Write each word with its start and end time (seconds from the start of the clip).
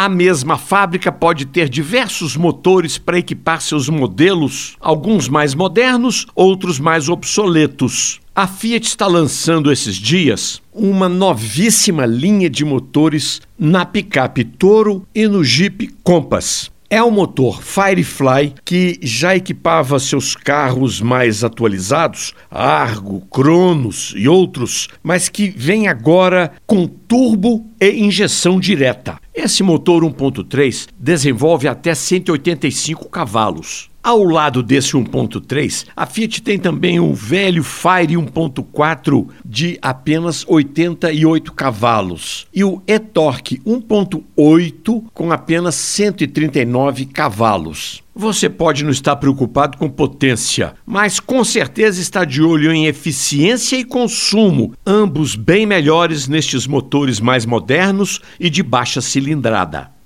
A 0.00 0.08
mesma 0.08 0.56
fábrica 0.56 1.10
pode 1.10 1.44
ter 1.44 1.68
diversos 1.68 2.36
motores 2.36 2.96
para 2.96 3.18
equipar 3.18 3.60
seus 3.60 3.88
modelos, 3.88 4.76
alguns 4.78 5.28
mais 5.28 5.56
modernos, 5.56 6.24
outros 6.36 6.78
mais 6.78 7.08
obsoletos. 7.08 8.20
A 8.32 8.46
Fiat 8.46 8.86
está 8.86 9.08
lançando 9.08 9.72
esses 9.72 9.96
dias 9.96 10.62
uma 10.72 11.08
novíssima 11.08 12.06
linha 12.06 12.48
de 12.48 12.64
motores 12.64 13.40
na 13.58 13.84
picape 13.84 14.44
Toro 14.44 15.04
e 15.12 15.26
no 15.26 15.42
Jeep 15.42 15.88
Compass. 16.04 16.70
É 16.90 17.02
o 17.02 17.10
motor 17.10 17.62
Firefly 17.62 18.54
que 18.64 18.98
já 19.02 19.36
equipava 19.36 19.98
seus 19.98 20.34
carros 20.34 21.02
mais 21.02 21.44
atualizados, 21.44 22.32
Argo, 22.50 23.20
Cronos 23.30 24.14
e 24.16 24.26
outros, 24.26 24.88
mas 25.02 25.28
que 25.28 25.50
vem 25.50 25.86
agora 25.86 26.50
com 26.66 26.86
turbo 26.86 27.66
e 27.78 27.90
injeção 28.02 28.58
direta. 28.58 29.20
Esse 29.34 29.62
motor 29.62 30.02
1.3 30.02 30.88
desenvolve 30.98 31.68
até 31.68 31.94
185 31.94 33.06
cavalos. 33.10 33.90
Ao 34.08 34.24
lado 34.24 34.62
desse 34.62 34.94
1.3, 34.94 35.84
a 35.94 36.06
Fiat 36.06 36.40
tem 36.40 36.58
também 36.58 36.98
um 36.98 37.12
velho 37.12 37.62
Fire 37.62 38.14
1.4 38.14 39.28
de 39.44 39.78
apenas 39.82 40.46
88 40.48 41.52
cavalos 41.52 42.46
e 42.54 42.64
o 42.64 42.80
e-Torque 42.86 43.58
1.8 43.66 45.04
com 45.12 45.30
apenas 45.30 45.74
139 45.74 47.04
cavalos. 47.04 48.02
Você 48.14 48.48
pode 48.48 48.82
não 48.82 48.90
estar 48.90 49.14
preocupado 49.16 49.76
com 49.76 49.90
potência, 49.90 50.72
mas 50.86 51.20
com 51.20 51.44
certeza 51.44 52.00
está 52.00 52.24
de 52.24 52.40
olho 52.40 52.72
em 52.72 52.86
eficiência 52.86 53.76
e 53.76 53.84
consumo, 53.84 54.72
ambos 54.86 55.36
bem 55.36 55.66
melhores 55.66 56.26
nestes 56.26 56.66
motores 56.66 57.20
mais 57.20 57.44
modernos 57.44 58.22
e 58.40 58.48
de 58.48 58.62
baixa 58.62 59.02
cilindrada. 59.02 59.97